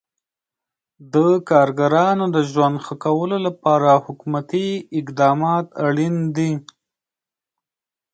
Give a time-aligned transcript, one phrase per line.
[1.13, 1.15] د
[1.49, 4.67] کارګرانو د ژوند ښه کولو لپاره حکومتي
[4.99, 6.51] اقدامات اړین دي.